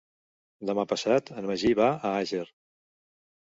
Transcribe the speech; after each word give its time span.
Demà 0.69 0.85
passat 0.93 1.29
en 1.35 1.49
Magí 1.51 1.71
va 1.83 1.91
a 1.99 2.15
Àger. 2.25 2.43